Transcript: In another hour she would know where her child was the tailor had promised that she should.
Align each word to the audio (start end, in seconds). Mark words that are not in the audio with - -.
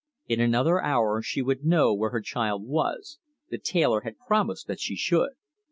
In 0.25 0.39
another 0.39 0.81
hour 0.81 1.21
she 1.21 1.43
would 1.43 1.63
know 1.63 1.93
where 1.93 2.09
her 2.09 2.21
child 2.21 2.65
was 2.65 3.19
the 3.51 3.59
tailor 3.59 4.01
had 4.01 4.17
promised 4.25 4.65
that 4.65 4.79
she 4.79 4.95
should. 4.95 5.33